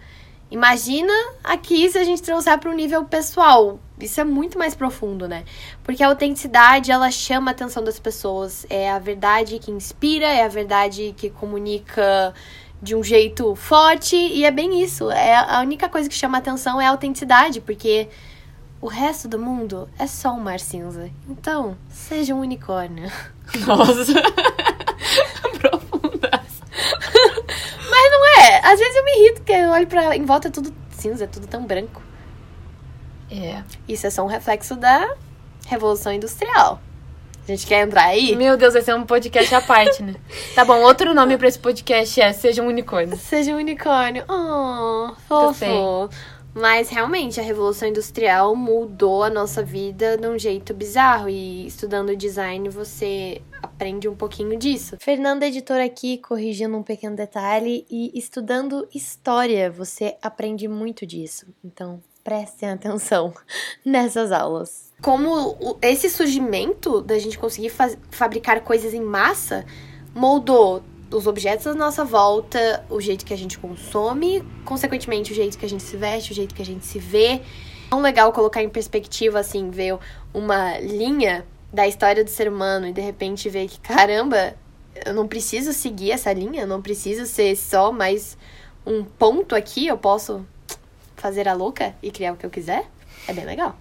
[0.50, 1.12] imagina
[1.44, 3.78] aqui se a gente trouxer para o nível pessoal.
[4.00, 5.44] Isso é muito mais profundo, né?
[5.84, 8.66] Porque a autenticidade, ela chama a atenção das pessoas.
[8.68, 12.34] É a verdade que inspira, é a verdade que comunica
[12.82, 15.10] de um jeito forte e é bem isso.
[15.10, 18.08] É a única coisa que chama atenção é a autenticidade, porque
[18.80, 21.10] o resto do mundo é só um mar cinza.
[21.28, 23.10] Então, seja um unicórnio.
[23.66, 24.14] Nossa.
[25.60, 26.30] Profundas.
[27.90, 28.60] Mas não é.
[28.64, 31.26] Às vezes eu me irrito porque eu olho para em volta é tudo cinza, é
[31.26, 32.02] tudo tão branco.
[33.30, 33.62] É.
[33.86, 35.14] Isso é só um reflexo da
[35.66, 36.80] revolução industrial.
[37.42, 38.36] A gente quer entrar aí?
[38.36, 40.14] Meu Deus, vai ser um podcast à parte, né?
[40.54, 43.16] Tá bom, outro nome pra esse podcast é Seja um Unicórnio.
[43.16, 44.24] Seja um Unicórnio.
[44.28, 46.08] Oh, fofo.
[46.52, 51.28] Mas realmente a Revolução Industrial mudou a nossa vida de um jeito bizarro.
[51.28, 54.96] E estudando design você aprende um pouquinho disso.
[55.00, 57.86] Fernanda, editora aqui, corrigindo um pequeno detalhe.
[57.88, 61.46] E estudando história você aprende muito disso.
[61.64, 63.32] Então prestem atenção
[63.84, 67.72] nessas aulas como esse surgimento da gente conseguir
[68.10, 69.64] fabricar coisas em massa
[70.14, 75.58] moldou os objetos à nossa volta, o jeito que a gente consome, consequentemente o jeito
[75.58, 77.26] que a gente se veste, o jeito que a gente se vê.
[77.26, 77.42] É
[77.90, 79.98] tão legal colocar em perspectiva, assim, ver
[80.32, 84.54] uma linha da história do ser humano e de repente ver que, caramba,
[85.04, 88.38] eu não preciso seguir essa linha, eu não preciso ser só mais
[88.86, 90.46] um ponto aqui, eu posso
[91.20, 92.84] fazer a louca e criar o que eu quiser.
[93.28, 93.76] É bem legal.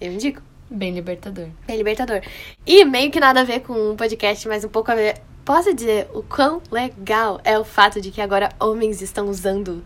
[0.00, 0.42] Eu indico.
[0.70, 1.48] Bem libertador.
[1.66, 2.22] Bem libertador.
[2.66, 5.20] E meio que nada a ver com o podcast, mas um pouco a ver.
[5.44, 9.84] Posso dizer o quão legal é o fato de que agora homens estão usando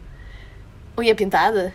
[0.98, 1.72] unha pintada?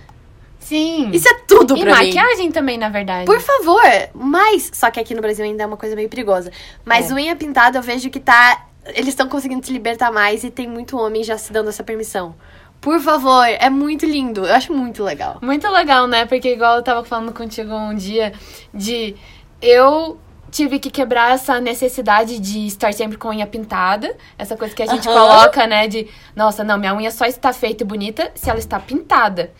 [0.60, 1.10] Sim.
[1.12, 2.10] Isso é tudo e pra mim.
[2.10, 3.25] E maquiagem também, na verdade.
[3.25, 3.82] Por favor.
[4.13, 6.51] Mas, só que aqui no Brasil ainda é uma coisa meio perigosa.
[6.86, 7.13] Mas é.
[7.13, 8.67] unha pintada eu vejo que tá...
[8.86, 12.36] Eles estão conseguindo se libertar mais e tem muito homem já se dando essa permissão.
[12.81, 14.45] Por favor, é muito lindo.
[14.45, 15.37] Eu acho muito legal.
[15.41, 16.25] Muito legal, né?
[16.25, 18.32] Porque igual eu tava falando contigo um dia
[18.73, 19.15] de
[19.61, 20.17] eu
[20.49, 24.15] tive que quebrar essa necessidade de estar sempre com a unha pintada.
[24.38, 25.17] Essa coisa que a gente Aham.
[25.19, 25.88] coloca, né?
[25.88, 29.51] De, nossa, não, minha unha só está feita e bonita se ela está pintada.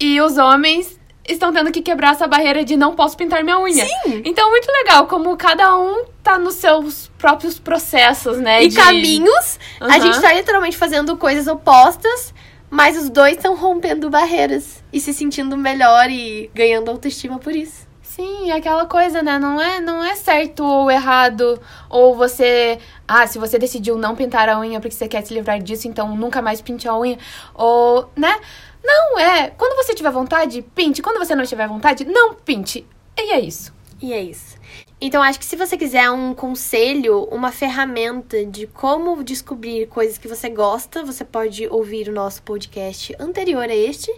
[0.00, 3.84] E os homens estão tendo que quebrar essa barreira de não posso pintar minha unha.
[3.86, 4.22] Sim.
[4.24, 8.64] Então, muito legal como cada um tá nos seus próprios processos, né?
[8.64, 10.00] E de- caminhos, a Aham.
[10.00, 12.34] gente tá literalmente fazendo coisas opostas,
[12.70, 17.88] mas os dois estão rompendo barreiras e se sentindo melhor e ganhando autoestima por isso.
[18.02, 19.38] Sim, aquela coisa, né?
[19.38, 21.60] Não é, não é certo ou errado.
[21.88, 22.80] Ou você.
[23.06, 26.16] Ah, se você decidiu não pintar a unha porque você quer se livrar disso, então
[26.16, 27.16] nunca mais pinte a unha.
[27.54, 28.40] Ou, né?
[28.82, 29.50] Não, é.
[29.50, 31.00] Quando você tiver vontade, pinte.
[31.00, 32.84] Quando você não tiver vontade, não pinte.
[33.16, 33.72] E é isso.
[34.02, 34.57] E é isso.
[35.00, 40.26] Então, acho que se você quiser um conselho, uma ferramenta de como descobrir coisas que
[40.26, 44.10] você gosta, você pode ouvir o nosso podcast anterior a este,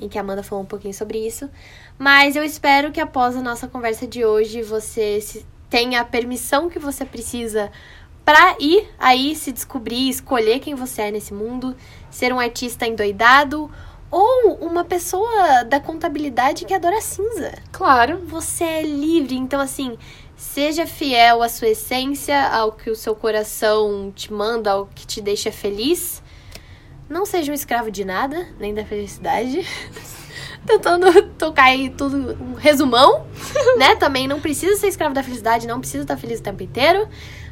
[0.00, 1.48] em que a Amanda falou um pouquinho sobre isso.
[1.96, 6.80] Mas eu espero que após a nossa conversa de hoje, você tenha a permissão que
[6.80, 7.70] você precisa
[8.24, 11.76] para ir aí se descobrir, escolher quem você é nesse mundo,
[12.10, 13.70] ser um artista endoidado
[14.10, 18.18] ou uma pessoa da contabilidade que adora cinza Claro.
[18.26, 19.34] você é livre.
[19.36, 19.98] Então, assim,
[20.36, 25.20] seja fiel à sua essência, ao que o seu coração te manda, ao que te
[25.20, 26.22] deixa feliz.
[27.08, 29.66] Não seja um escravo de nada, nem da felicidade.
[30.66, 33.26] Tentando tocar aí tudo, um resumão,
[33.76, 33.94] né?
[33.96, 37.08] Também não precisa ser escravo da felicidade, não precisa estar feliz o tempo inteiro.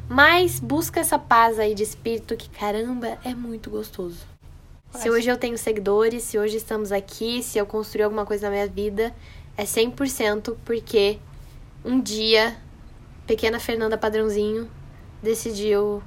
[0.08, 4.32] Mas busca essa paz aí de espírito que, caramba, é muito gostoso.
[4.94, 8.50] Se hoje eu tenho seguidores, se hoje estamos aqui, se eu construí alguma coisa na
[8.52, 9.14] minha vida,
[9.56, 11.18] é 100% porque
[11.84, 12.56] um dia,
[13.32, 14.70] pequena Fernanda Padrãozinho
[15.22, 16.02] decidiu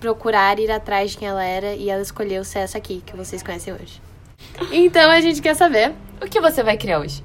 [0.00, 3.42] procurar ir atrás de quem ela era e ela escolheu ser essa aqui que vocês
[3.42, 4.00] conhecem hoje.
[4.72, 7.22] Então a gente quer saber O que você vai criar hoje?